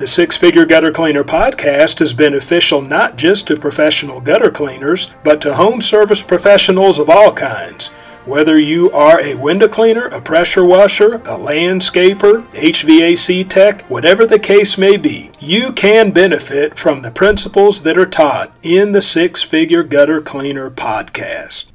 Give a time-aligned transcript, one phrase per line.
[0.00, 5.42] The Six Figure Gutter Cleaner podcast is beneficial not just to professional gutter cleaners, but
[5.42, 7.88] to home service professionals of all kinds.
[8.24, 14.38] Whether you are a window cleaner, a pressure washer, a landscaper, HVAC tech, whatever the
[14.38, 19.42] case may be, you can benefit from the principles that are taught in the Six
[19.42, 21.66] Figure Gutter Cleaner podcast.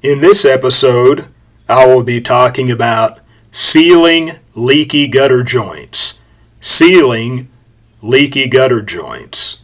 [0.00, 1.26] In this episode,
[1.68, 3.18] I will be talking about
[3.50, 6.18] sealing leaky gutter joints
[6.62, 7.48] sealing
[8.02, 9.62] leaky gutter joints.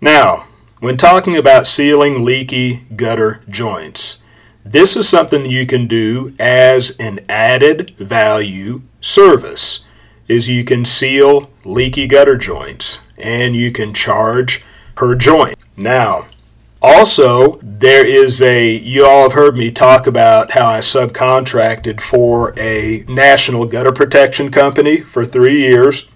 [0.00, 0.48] Now,
[0.80, 4.18] when talking about sealing leaky gutter joints,
[4.64, 9.84] this is something you can do as an added value service
[10.26, 14.64] is you can seal leaky gutter joints and you can charge
[14.96, 15.56] per joint.
[15.76, 16.26] Now,
[16.86, 22.54] also, there is a, you all have heard me talk about how I subcontracted for
[22.56, 26.06] a national gutter protection company for three years.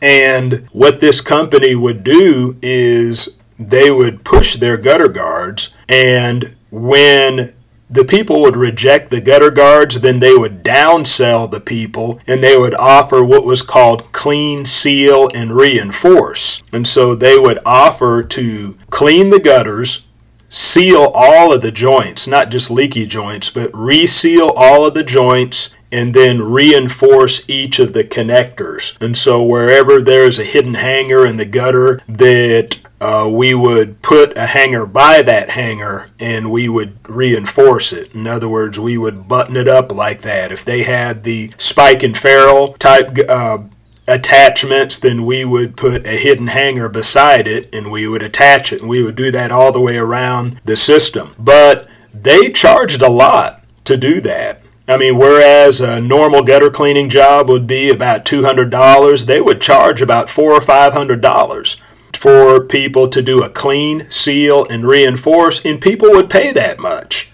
[0.00, 7.52] And what this company would do is they would push their gutter guards, and when
[7.90, 12.56] the people would reject the gutter guards, then they would downsell the people and they
[12.56, 16.62] would offer what was called clean, seal, and reinforce.
[16.72, 20.06] And so they would offer to clean the gutters,
[20.48, 25.70] seal all of the joints, not just leaky joints, but reseal all of the joints
[25.92, 29.00] and then reinforce each of the connectors.
[29.02, 34.36] And so wherever there's a hidden hanger in the gutter that uh, we would put
[34.36, 38.14] a hanger by that hanger and we would reinforce it.
[38.14, 40.52] In other words, we would button it up like that.
[40.52, 43.58] If they had the spike and ferrule type uh,
[44.06, 48.80] attachments, then we would put a hidden hanger beside it and we would attach it.
[48.80, 51.34] And we would do that all the way around the system.
[51.38, 54.60] But they charged a lot to do that.
[54.86, 60.02] I mean, whereas a normal gutter cleaning job would be about $200, they would charge
[60.02, 61.76] about four or five hundred dollars
[62.20, 67.30] for people to do a clean, seal, and reinforce, and people would pay that much.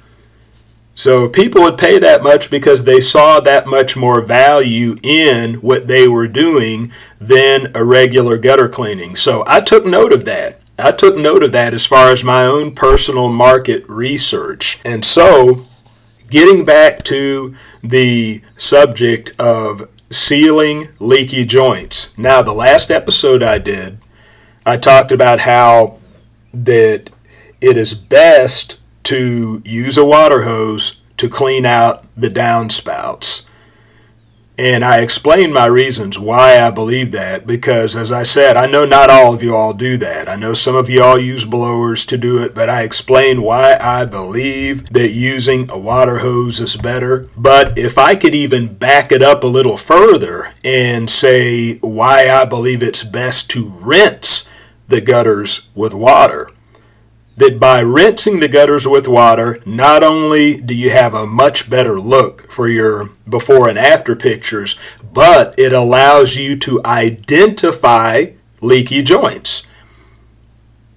[0.94, 5.88] So people would pay that much because they saw that much more value in what
[5.88, 9.16] they were doing than a regular gutter cleaning.
[9.16, 10.60] So I took note of that.
[10.78, 14.78] I took note of that as far as my own personal market research.
[14.84, 15.66] And so,
[16.30, 22.16] getting back to the subject of sealing leaky joints.
[22.16, 23.98] Now, the last episode I did,
[24.66, 26.00] I talked about how
[26.52, 27.10] that
[27.60, 33.46] it is best to use a water hose to clean out the downspouts.
[34.58, 38.84] And I explained my reasons why I believe that because, as I said, I know
[38.84, 40.28] not all of you all do that.
[40.28, 43.76] I know some of you all use blowers to do it, but I explained why
[43.80, 47.28] I believe that using a water hose is better.
[47.36, 52.46] But if I could even back it up a little further and say why I
[52.46, 54.48] believe it's best to rinse
[54.88, 56.50] the gutters with water.
[57.36, 62.00] That by rinsing the gutters with water, not only do you have a much better
[62.00, 64.78] look for your before and after pictures,
[65.12, 68.32] but it allows you to identify
[68.62, 69.66] leaky joints.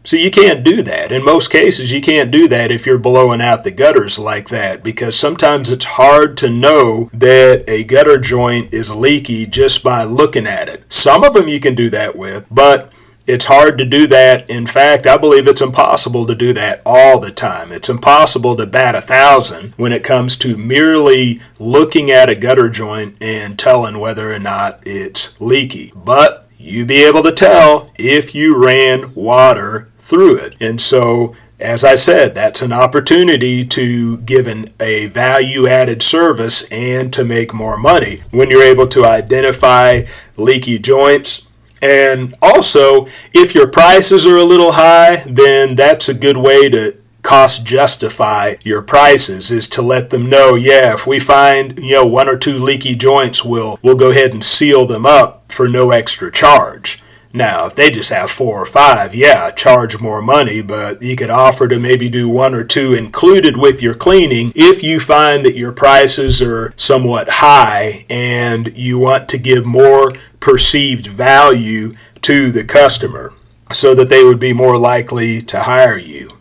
[0.06, 1.12] So you can't do that.
[1.12, 4.82] In most cases, you can't do that if you're blowing out the gutters like that
[4.82, 10.48] because sometimes it's hard to know that a gutter joint is leaky just by looking
[10.48, 10.92] at it.
[10.92, 12.92] Some of them you can do that with, but
[13.30, 14.50] it's hard to do that.
[14.50, 17.72] In fact, I believe it's impossible to do that all the time.
[17.72, 22.70] It's impossible to bat a thousand when it comes to merely looking at a gutter
[22.70, 25.94] joint and telling whether or not it's leaky.
[25.96, 30.56] But you be able to tell if you ran water through it.
[30.60, 36.64] And so as I said, that's an opportunity to give an, a value added service
[36.72, 38.24] and to make more money.
[38.32, 40.06] When you're able to identify
[40.36, 41.44] leaky joints,
[41.82, 46.98] and also, if your prices are a little high, then that's a good way to
[47.22, 52.06] cost justify your prices is to let them know, yeah, if we find, you know,
[52.06, 55.92] one or two leaky joints, we'll we'll go ahead and seal them up for no
[55.92, 57.02] extra charge.
[57.32, 61.30] Now, if they just have four or five, yeah, charge more money, but you could
[61.30, 65.56] offer to maybe do one or two included with your cleaning if you find that
[65.56, 71.94] your prices are somewhat high and you want to give more perceived value
[72.24, 73.34] to the customer.
[73.72, 76.38] so that they would be more likely to hire you.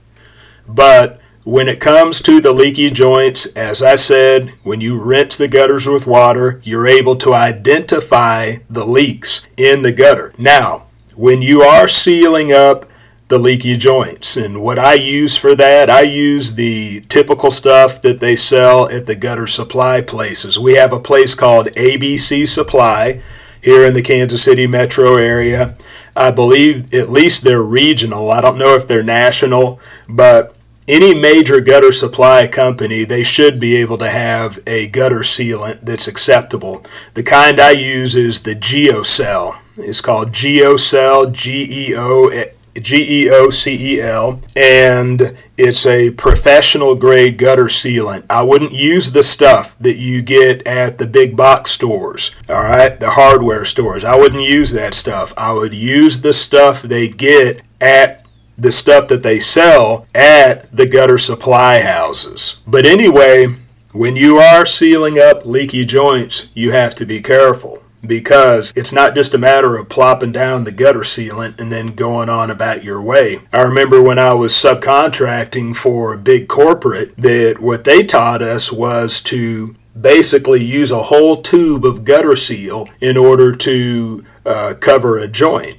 [0.66, 1.17] But
[1.48, 5.86] when it comes to the leaky joints, as I said, when you rinse the gutters
[5.86, 10.34] with water, you're able to identify the leaks in the gutter.
[10.36, 12.84] Now, when you are sealing up
[13.28, 18.20] the leaky joints, and what I use for that, I use the typical stuff that
[18.20, 20.58] they sell at the gutter supply places.
[20.58, 23.22] We have a place called ABC Supply
[23.62, 25.78] here in the Kansas City metro area.
[26.14, 28.30] I believe at least they're regional.
[28.30, 30.54] I don't know if they're national, but
[30.88, 36.08] any major gutter supply company, they should be able to have a gutter sealant that's
[36.08, 36.84] acceptable.
[37.14, 39.58] The kind I use is the GeoCel.
[39.76, 42.30] It's called GeoCel, G E O
[42.74, 48.24] G E O C E L, and it's a professional grade gutter sealant.
[48.30, 52.98] I wouldn't use the stuff that you get at the big box stores, all right,
[52.98, 54.04] the hardware stores.
[54.04, 55.34] I wouldn't use that stuff.
[55.36, 58.24] I would use the stuff they get at
[58.58, 62.60] the stuff that they sell at the gutter supply houses.
[62.66, 63.46] But anyway,
[63.92, 69.14] when you are sealing up leaky joints, you have to be careful because it's not
[69.14, 73.02] just a matter of plopping down the gutter sealant and then going on about your
[73.02, 73.40] way.
[73.52, 78.70] I remember when I was subcontracting for a big corporate that what they taught us
[78.70, 85.18] was to basically use a whole tube of gutter seal in order to uh, cover
[85.18, 85.78] a joint.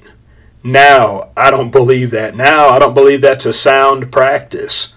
[0.62, 2.36] Now, I don't believe that.
[2.36, 4.94] Now, I don't believe that's a sound practice.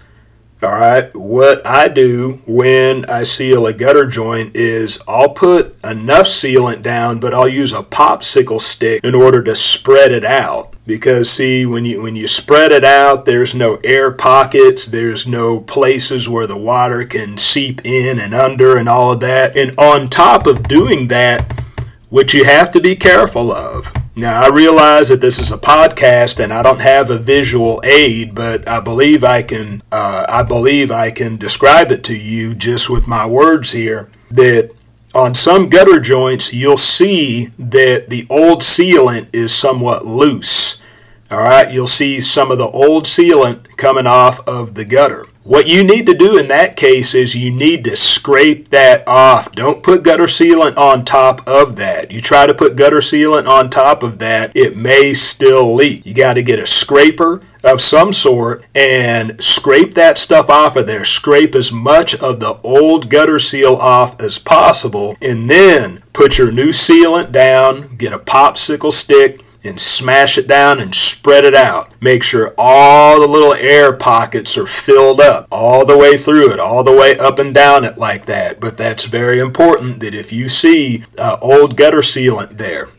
[0.62, 6.26] All right, what I do when I seal a gutter joint is I'll put enough
[6.26, 10.74] sealant down, but I'll use a popsicle stick in order to spread it out.
[10.86, 15.60] Because see, when you when you spread it out, there's no air pockets, there's no
[15.60, 19.56] places where the water can seep in and under and all of that.
[19.56, 21.62] And on top of doing that,
[22.08, 26.42] what you have to be careful of now, I realize that this is a podcast
[26.42, 29.82] and I don't have a visual aid, but I believe I can.
[29.90, 34.08] Uh, I believe I can describe it to you just with my words here.
[34.30, 34.70] That
[35.14, 40.80] on some gutter joints, you'll see that the old sealant is somewhat loose.
[41.28, 45.26] All right, you'll see some of the old sealant coming off of the gutter.
[45.44, 49.52] What you need to do in that case is you need to scrape that off.
[49.52, 52.10] Don't put gutter sealant on top of that.
[52.10, 56.06] You try to put gutter sealant on top of that, it may still leak.
[56.06, 60.86] You got to get a scraper of some sort and scrape that stuff off of
[60.86, 61.04] there.
[61.04, 66.52] Scrape as much of the old gutter seal off as possible and then put your
[66.52, 71.94] new sealant down, get a popsicle stick, and smash it down and spread it out.
[72.00, 76.60] Make sure all the little air pockets are filled up all the way through it,
[76.60, 78.60] all the way up and down it like that.
[78.60, 82.90] But that's very important that if you see uh, old gutter sealant there,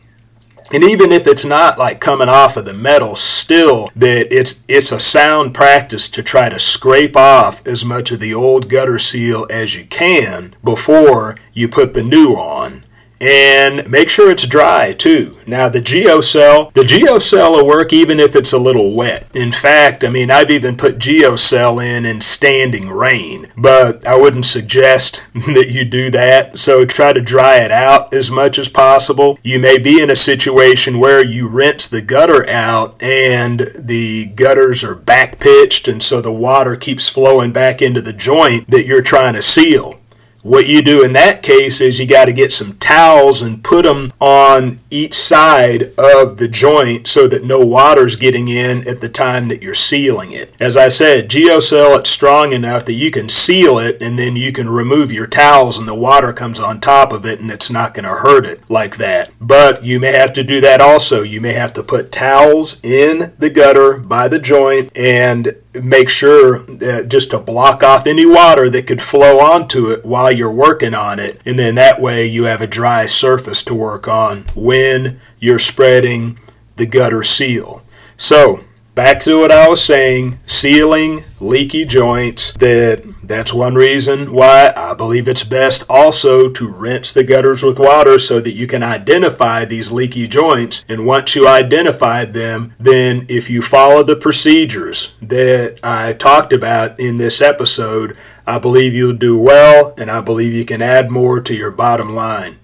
[0.72, 4.90] and even if it's not like coming off of the metal, still that it's it's
[4.90, 9.46] a sound practice to try to scrape off as much of the old gutter seal
[9.48, 12.82] as you can before you put the new on
[13.20, 15.38] and make sure it's dry too.
[15.46, 19.26] Now the GeoCel, the GeoCel will work even if it's a little wet.
[19.34, 24.46] In fact, I mean I've even put GeoCel in in standing rain, but I wouldn't
[24.46, 26.58] suggest that you do that.
[26.58, 29.38] So try to dry it out as much as possible.
[29.42, 34.84] You may be in a situation where you rinse the gutter out and the gutters
[34.84, 39.02] are back pitched and so the water keeps flowing back into the joint that you're
[39.02, 40.00] trying to seal.
[40.46, 43.84] What you do in that case is you got to get some towels and put
[43.84, 49.08] them on each side of the joint so that no water's getting in at the
[49.08, 50.54] time that you're sealing it.
[50.60, 54.52] As I said, GeoCel it strong enough that you can seal it and then you
[54.52, 57.92] can remove your towels and the water comes on top of it and it's not
[57.92, 59.32] going to hurt it like that.
[59.40, 61.22] But you may have to do that also.
[61.22, 66.60] You may have to put towels in the gutter by the joint and make sure
[66.66, 70.94] that just to block off any water that could flow onto it while you're working
[70.94, 71.40] on it.
[71.44, 76.38] And then that way you have a dry surface to work on when you're spreading
[76.76, 77.82] the gutter seal.
[78.16, 78.64] So
[78.94, 84.94] back to what I was saying, sealing leaky joints, that that's one reason why I
[84.94, 89.64] believe it's best also to rinse the gutters with water so that you can identify
[89.64, 90.84] these leaky joints.
[90.88, 96.98] And once you identify them, then if you follow the procedures that I talked about
[97.00, 98.16] in this episode,
[98.46, 102.14] I believe you'll do well and I believe you can add more to your bottom
[102.14, 102.58] line.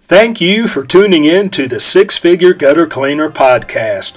[0.00, 4.16] Thank you for tuning in to the Six Figure Gutter Cleaner podcast.